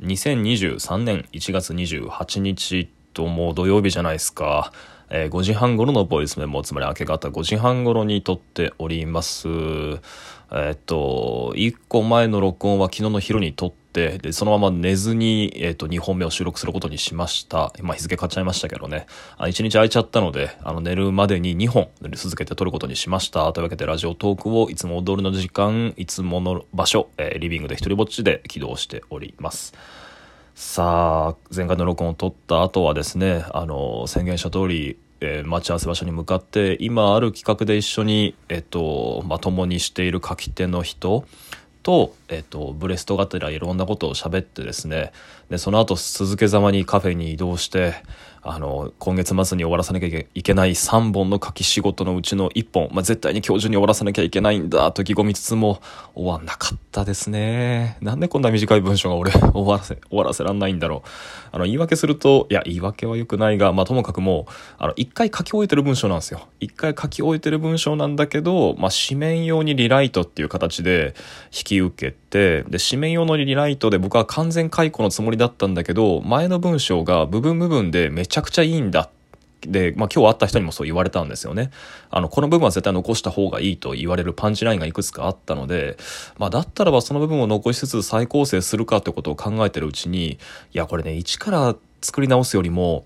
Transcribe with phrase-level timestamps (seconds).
[0.00, 4.72] 2023年1月28日ともう土曜日じゃないですか。
[5.10, 9.48] えー5時半頃のボイスメモ、つまり明け方5時半頃に撮っております。
[9.48, 17.72] えーっと、1個前の録音は昨日の昼に撮っ、で、そのまま寝ずに、えーと、2本目を収録することにしました。
[17.82, 19.06] まあ、日付買っちゃいましたけどね。
[19.36, 23.52] あ1日空いちゃったので、あの、寝るまでに2本続けて撮ることにしました。
[23.52, 29.72] というわけで、ラジオトークをいつも通りの時間、いつもの場所、えーリビングで一人ぼっちで起動しております。
[30.54, 41.24] さあ前回の録音を取った後はですねあの宣言した通り、えー待ち合わせ場所に向かって今ある企画で一緒に、えっとまともにしている書き手の人
[41.82, 45.12] と、えっと、ブレストがてらいろんなことを喋ってですね。
[45.50, 47.94] でその後続けざまにカフェに移動して
[48.42, 55.80] あの今月末に終わらせなきゃいけない3本の書き仕事のうちの1本、まあ、絶対に今日中に終わらせなきゃいけないんだと意気込みつつも
[56.14, 57.98] 終わんなかったですね。
[58.00, 61.08] なんでこんな短い文章が俺終わらせ終わらせらんないんだろう。
[61.52, 66.48] あの言い訳するといや言い訳は良くないが、まあ、ともかくもうあの一回書き終えてる文章なんですよ。
[66.60, 71.14] 一回書き終えてる文章なんだけど、まあ、紙面用にリライトっていう形で
[71.46, 79.10] 引き受けてで紙面用のリライトで僕は完全解雇のつもりだったんだけど前の文章が部分部分でめちゃくちゃいいんだ
[79.62, 81.70] で、まあ、今日会った人にもそう言われたんですよね。
[82.10, 85.96] あの、この部分は絶対残した方がいいと言われるパンチラインがいくつかあったので、
[86.38, 90.38] まあ、だったらばその部分を残しつつ再構成するかってことを考えてるうちに、い
[90.72, 93.04] や、これね、一から作り直すよりも、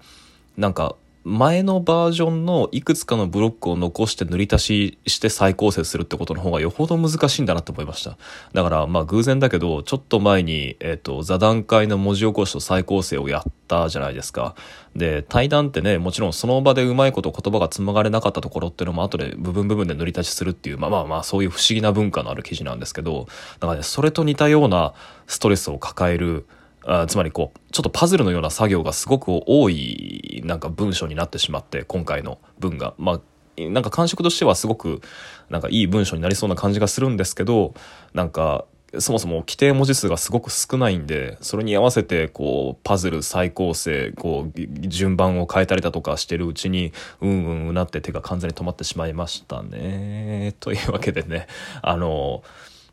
[0.57, 8.19] なんか、前のバージョンのいくつかのブロックを残して塗り足しして再構成するってことの方がよほど難しいんだなって思いました。
[8.53, 14.55] だからまあ偶然だけど、ちょっと前に、えっ、と、座談会の文字起こしと再構成をやったじゃないですか。
[14.95, 23.29] で、対談ってね、もちろんその場でうまいこと言葉が紡がれなかったところっていうのも後で部分部分で塗り足しするっていう、まあまあまあそういう不思議な文化のある記事なんですけど、
[23.61, 24.93] だからね、それと似たような
[25.27, 26.47] ストレスを抱える、
[26.87, 32.95] あつまりこうちょっとパズルのような作業がすごく多いなんか文章になってしまって今回の文が。
[32.99, 33.21] まあ
[33.57, 35.01] なんか感触としてはすごく
[35.49, 37.73] なんかいい文章になりそうな感じがするんですけど
[38.13, 38.65] なんか
[38.99, 50.55] そもそも規定文字数がすごく少ないんでそれに合わせてこうパズル再構成こう順番を変えたりだとかしてるうちにうんうんうなって手が完全に止まってしまいましたね。
[50.61, 51.47] というわけでね
[51.83, 52.43] あの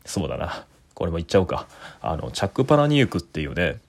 [0.04, 0.66] そうだな。
[0.94, 1.66] これも言っちゃおうか。
[2.00, 3.80] あのチャック・パラニユクっていうね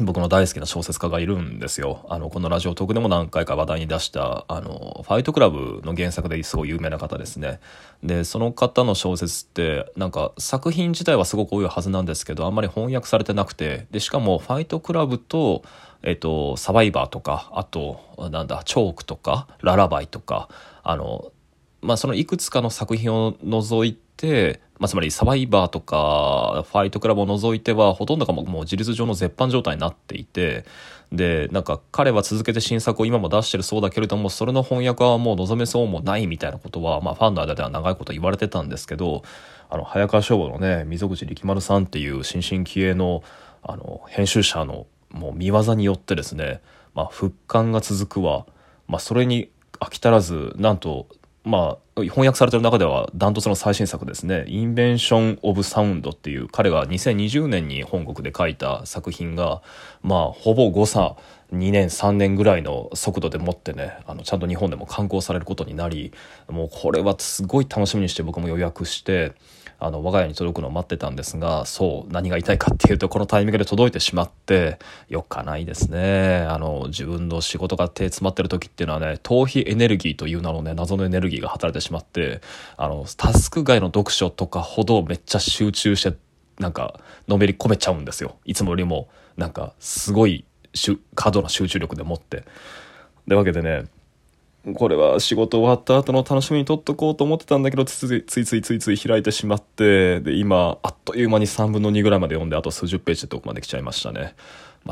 [0.00, 2.04] 僕の大好きな小説家がいるんですよ。
[2.08, 7.60] あの、このラジオトークでも何回か話題に出した、あの、ファイトクラブの原作ですごい有名な方ですね。
[8.02, 15.62] で、その方の小説って、なんか作品自体はすごく多いはずなんですけど、あんまり翻訳されてなくて、で、しかもファイトクラブと、
[16.02, 18.00] えっと、サバイバーとか、あと、
[18.32, 20.48] なんだ、チョークとか、ララバイとか、
[20.82, 21.30] あの、
[21.82, 30.64] まあ、そのいくつかの作品を除いて、まあ、つまりサバイバーとかファイトクラブを除いてはほとんどがもう自立上の絶版状態になっていて
[31.12, 39.22] でなんか彼は続けて新作を今も出してるそうだけれどもそれの翻訳はもう望めそうもないみたいなことは、まあ、ファンの間では長いこと言われてたんですけど
[39.70, 43.22] あの早川書房のね溝口力丸さんっていう新進気鋭の
[43.62, 46.60] あの編集者のもう見業によってですね、
[46.94, 48.44] まあ、復刊が続くわ、
[48.88, 51.06] まあ、それに飽き足らずなんと
[51.44, 59.60] まあ、翻訳されてる中ではダントツの最新作ですね「インベンション・オブ・サウンド」っていう彼が2020年に本国で書いた作品が
[60.02, 61.16] まあほぼ誤差
[61.52, 66.12] 2年3年ぐらいの速度でもってねあのちゃんと日本でも刊行されることになり
[66.48, 69.32] もうこれはすごい楽しみにして僕も予約して
[69.78, 82.40] あの我が家に届くのを待ってたんですがそう何が言いかっていうとこのタイミングで届いてしまってよかないですねあの自分の仕事が手詰まってる時っていうのはね逃避エネルギーという名のね謎のエネルギーが働いてしまって
[82.76, 86.16] あのタスク外の読書とかほどめっちゃ集中して
[86.58, 90.44] なんかのめり込めちゃうんですよいつもよりもなんかすごい
[91.14, 92.44] 過度な集中力でもって。
[93.26, 93.84] でわけでね
[94.72, 104.34] これは仕事終わった後の楽しみにとっとこうと思ってたんだけどついついついつい開いてしまってで今あっという間に3分の2ぐらいまで読んであと数十ページでどこまで来ちゃいましたね。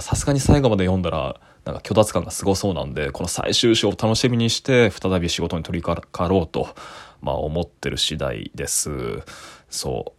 [0.01, 6.75] さすがに最後まで読んだらなんか虚脱感がすごそうなんでこの最終章を楽しみにして再び仕事に取り掛かろうと、
[7.21, 8.91] まあ、思ってる次第です。
[9.71, 10.15] そ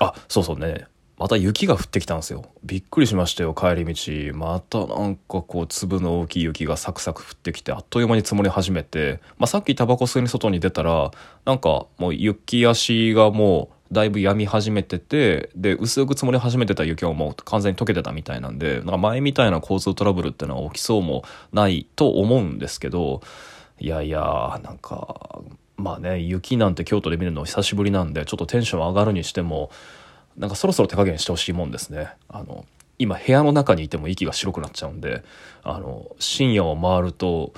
[0.00, 0.04] う。
[0.04, 0.86] あそうそうね。
[1.16, 2.44] また雪が降ってきたんですよ。
[2.64, 4.36] びっくりしましたよ帰り道。
[4.36, 11.12] またなんかこう粒の大きい雪がサクサク降ってきてあっという間に積もり始めて、まあ、さっきタバコ吸いに外に出たら
[11.44, 23.22] なんかもう雪足がもうだいぶ止み始めててで薄く積もり始めてた雪はもう完全に溶けてたみたいなんでなんか前みたいな交通トラブルってのは起きそうもないと思うんですけど
[23.78, 25.40] いやいやなんか
[25.76, 29.70] まあね雪なんて京都で見るの久しぶりなんでちょっとテンション上がるにしても
[30.36, 32.10] なんかそろそろ手加減してほしいもんですね。
[32.28, 32.64] あの
[32.98, 35.24] 今部屋の中にいても息が白くなっちゃうんで
[35.62, 37.52] あの深夜を回ると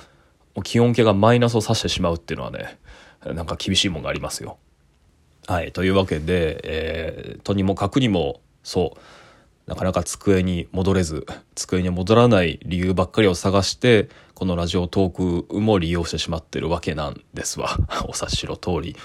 [0.63, 2.79] 気温計がマイナスを指してしまうっていうのはね
[3.25, 4.57] なんか厳しいもんがありますよ。
[5.47, 11.25] はいというわけで、えー、とにもかくにもそうなかなか机に戻れず
[11.55, 17.77] 机に戻らない理由ばっかりを探してこのラジオトークも利用してしまってるわけなんですわ
[18.07, 18.95] お察しの通り。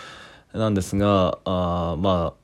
[0.53, 2.42] なんですがあまあ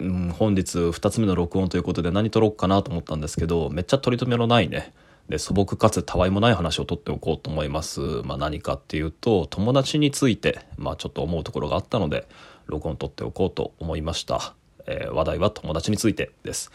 [0.00, 4.92] うん、本日2つ目の録音ということで何撮ろうかなと思ったんですけどめっちゃ取り留めのないね。
[5.28, 12.26] で素朴かつたわいもない話をとっておこうと思います、まあ、何かっていうと友達について、まあ、ちょっと思うところがあったので
[12.66, 14.54] 録音撮っておこうと思いました、
[14.86, 16.72] えー、話題は友達についてです。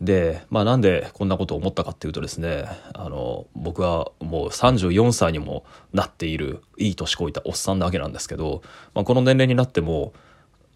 [0.00, 8.62] でまあなんでこんなことを思ったかっていうとですねあの僕はもう34歳にもなっているいい年こいたおっさんなわけなんですけど、
[8.94, 10.12] まあ、この年齢になっても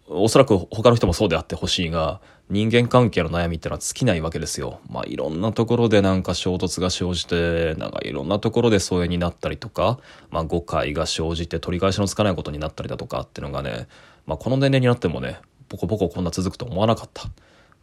[0.09, 4.79] おそらく他の人もそうであってほしいが人間関係の悩みってのは尽きないわけですよ。
[4.89, 9.99] まあいろんなところでなんか衝突が生じてなんかいろんなところで疎遠になったりとか、
[10.31, 13.87] まあ、誤解が生じて取り返しのつかないことになったりだとかっていうのがね、
[14.25, 17.23] まあ、この年齢になってもねボコボコこんな続くと思わなかった。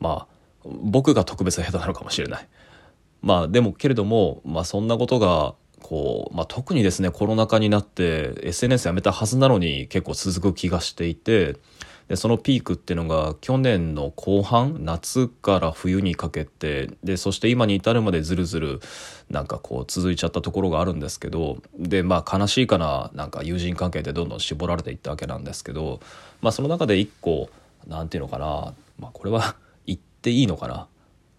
[0.00, 0.35] まあ
[0.65, 2.49] 僕が特別下手なのかもしれない。
[3.20, 11.56] まあでもけれども、まあ、そんなことがこう、まあ、特にですねコロナ禍になって SNS やめたはずなのに結構続く気がしていて。
[12.09, 18.81] でそのピークっていうのが去年の後半夏から冬にかけてでそして今に至るまでずるずる
[19.31, 26.01] なんかこう続いちゃったところがあるんですけどでまあ悲しいかななんか友人関係でどんどん絞られていったわけなんですけど、
[26.43, 27.49] まあ、その中で一個
[27.87, 29.56] なんていうのかな、まあ、これは
[29.87, 30.87] 言っていいのかな。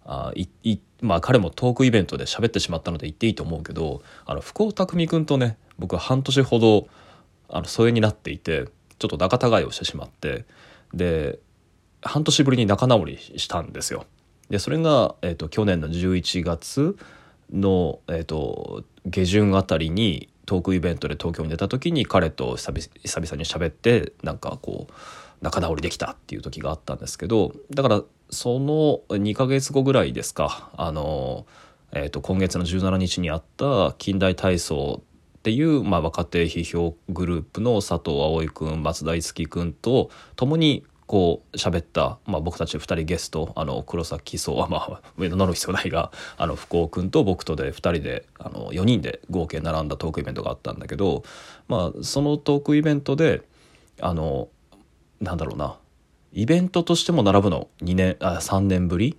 [0.08, 6.88] あいいまあ彼もトークイベントで喋ってしまったので言っていいと思うけどあの福尾匠君とね僕は半年ほど
[7.50, 8.66] あの疎遠になっていて
[9.00, 10.46] ちょっと仲違いをしてしまって
[10.94, 11.40] で
[12.02, 14.06] 半年ぶりに仲直りしたんですよ。
[14.50, 16.96] でそれが、えーと、去年の11月
[17.52, 24.94] の、えーと、下旬あたりにトークイベントで東京に出た時に彼と久々に喋ってなんかこう
[25.42, 31.48] 仲直りできたっていう時があったんですけどだからその2ヶ月後ぐらいですかあの、
[31.92, 35.02] えーと今月の17日にあった近代体操
[35.46, 51.22] っていう、まあ、若手批評グループの佐藤葵君松田樹君と共にこう喋った、まあ、僕たち2人ゲストあの黒崎壮はまあ上の名乗る必要ないがあの福尾君と僕とで2人であの4人で合計並んだトークイベントがあったんだけど、
[51.68, 53.44] まあ、そのトークイベントで
[54.02, 54.48] あの
[55.22, 55.78] なんだろうな
[56.34, 59.16] イベントとしても並ぶの2年あ3年ぶり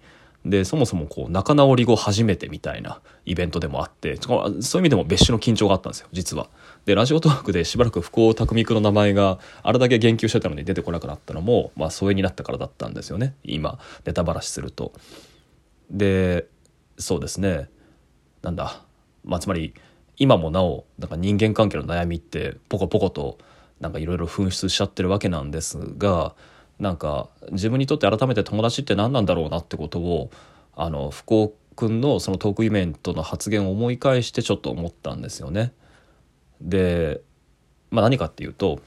[0.48, 6.48] でそもそもこう仲直り後初めてみたいなイベントでもあってそういう意味でも別種の緊張があったんですよ実は。
[6.84, 14.92] でラジオトークでしばらく福尾匠君の名前があれだけ言及してたのに出てこなくなったのも、まあ、疎遠になったからだったんですよね今ネタばらしすると。
[15.90, 16.46] で
[16.96, 17.68] そうですね
[18.42, 18.82] なんだ、
[19.24, 19.74] まあ、つまり
[20.16, 23.38] 今もなおなんか人間関係の悩みってポコポコと
[23.80, 26.34] なんかいろいろ噴出しちゃってるわけなんですが
[26.78, 30.30] なんか自分にとって改めて友達って何なんだろうなってことを
[30.74, 35.72] あの福尾君のそのトークイベントの発言を思い返してちょっと思ったんですよね。
[36.60, 37.20] で、
[37.90, 38.80] まあ、何かっていうと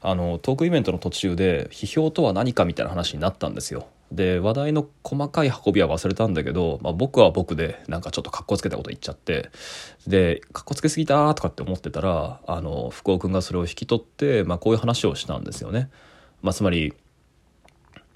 [0.00, 3.86] あのトークイベントの途中で批評とは何かみたいな話になったんですよ。
[4.10, 9.50] で話題の細かい運びは忘れたんだけど、まあ、僕は僕でなんかちょっとかっこつけたこと言っちゃって
[10.06, 15.88] でかっこつけすぎたとかって思ってたらあの福尾君がそれを引き取って、まあ、こういう話をしたんですよね。
[16.42, 16.92] まあ、つまり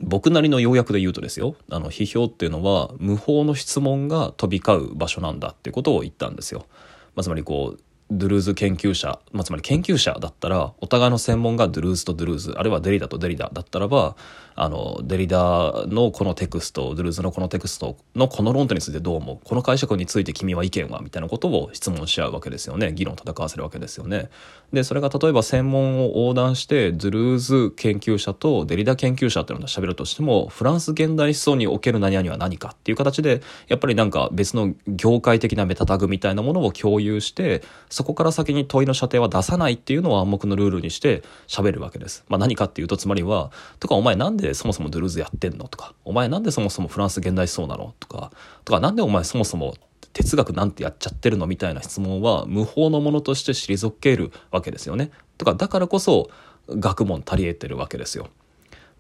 [0.01, 6.67] 僕なりの要約で言うとですよあの批評っていうのは無法の質問が飛び交う場所なんだっていうことを言ったんですよ。
[7.15, 14.17] まあ、つまりこうドゥルーズ研究者、まあ、つまり研究者だったらお互いの専門がドゥルーズとドゥルーズあるいはデリダとデリダだったらば
[14.55, 19.39] あのデリダのこのテクストドゥルーズのこのテクストのこの論点についてどう思う？
[19.45, 24.31] この解釈について君は意見はみたいなことを質問し合うわけですよね議論を戦わせるわけですよね。
[24.73, 37.63] でそれが例えば専門を横断してドゥルーズ研究者とデリダ研究者っていうのを喋るとしてもフランス現代思想における何々は何かっていう形でやっぱりなんか別の業界的なメタタグみたいなものを共有して
[37.97, 42.27] そこから先に問いの射程は出さないっていうのを暗黙のルールにして喋るわけです。
[42.29, 43.51] まあ、何かっていうとつまりは
[43.81, 48.33] 「とかお前なんでそもそもドゥルーズやってんの?」とか「お前なんでそもそもフランス現代思想なの?」とか
[48.67, 49.77] 「とかなんでお前そもそも
[50.13, 55.11] 哲学なんてやっちゃってるの?」みたいな質問は無法のものとして退けるわけですよね。
[55.39, 56.29] とかだからこそ
[56.69, 58.29] 学問足り得てるわけですよ。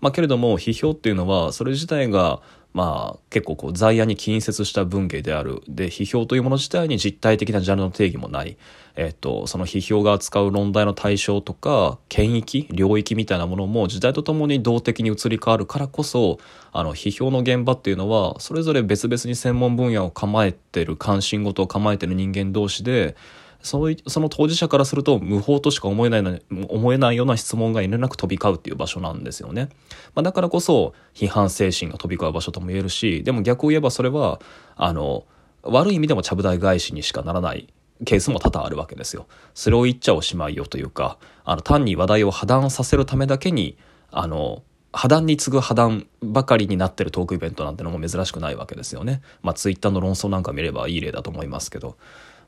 [0.00, 2.40] まあ、けれども批評っていうのはそれ自体が
[2.76, 5.62] まあ結構こう在野に近接した文芸である。
[5.66, 8.58] で批評というもの自体に実体的なジャンルの定義もない、
[8.96, 16.38] えっと、その批評が扱う論題の対象とか権益領域みたいなものも時代とともに動的に移り変わるからこそ
[16.70, 23.16] あの批評の現場っていうのはそれぞれ別々に専門分野を構えてる関心事を構えてる人間同士で
[23.62, 29.68] そのその当事者からすると無法としか思えない思えないような質問が遠慮なく飛び交うっていう場所なんですよね。
[30.14, 34.40] まあ、だからこそ批判精神が飛び交う場所とも言えるしでも逆を言えばそれは
[34.76, 35.24] あの
[35.62, 37.72] 悪い意味でもちゃぶ台返しにしかならない
[38.04, 39.26] ケースも多々あるわけですよ。
[39.54, 43.76] それを言っちゃおしまいよというかあの単に話題を破談させるためだけに
[44.10, 49.20] あの破談に次ぐ破談ばかりになってるトークイベントなんてのも珍しくないわけですよね。
[49.42, 51.96] まあツイッターの論争なんか見ればいい例だと思いますけど。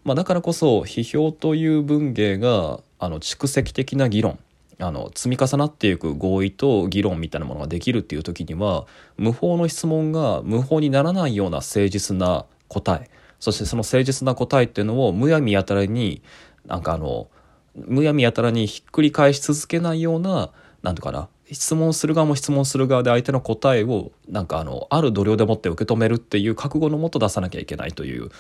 [0.05, 4.39] まあ、だからこそ批評という文芸があの蓄積的な議論
[4.81, 8.87] あの積み重なっていく合意と議論みたいなものができるっていう時には
[9.17, 16.23] 無法の質問が無法にならないような誠実な答えそしてその誠実な答えっていうのをむやみやたらに
[16.67, 17.29] なんかあの
[17.75, 20.51] むやみやたらにひっくり返し続けないような
[20.83, 28.31] 何ていうかな質問する側も質問する側で相手の答えをなんかあのある度量でもって受け止めるっていう覚悟のもと出さなきゃいけないという、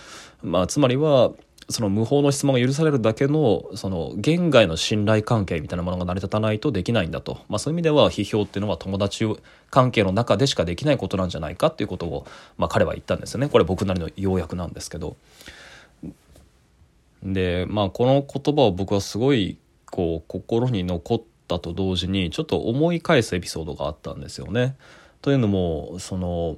[0.43, 1.33] まあ、つまりは
[1.71, 9.27] その無法の質問が許されるだけのその言外の信頼関係みたいなものが成り立たないとできないんだと、まあ、そういう意味では批評っていうのは友達
[9.71, 15.17] 関係の中でしかできないことなんじゃないかっていうことを、まあ、彼は言ったんですよねこれ僕なりの要約なんですけど。
[17.23, 24.77] でまあこの言葉を僕はすごいこう心に残ったと同時にちょっと思い返すエピソードがあったんですよね。
[25.21, 26.57] というのもその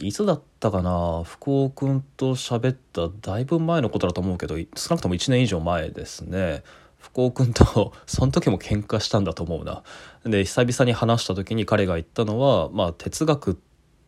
[0.00, 1.22] いつだったかな？
[1.24, 6.62] 福尾君と喋っただいぶ前のことだと思うけど少なくとも1年以上前ですね。
[6.98, 9.82] 福尾君と その時も喧嘩したんだと思うな。
[10.24, 13.58] で久々に話した時に彼が言ったのは、まあ、哲学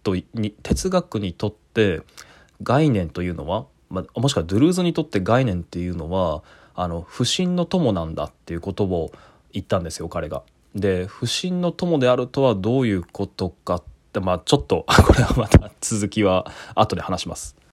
[0.03, 2.03] とに哲学にとって
[2.63, 6.43] 概念というのは、まあ、もしくはドゥルーズにとって概念っていうのは
[6.75, 9.13] あの不信の友なんだっていうことを
[9.53, 10.43] 言ったんですよ彼が。
[10.75, 17.58] で不信の友であるとはどういうことかってまあちょっと これはまた続きは後で話します。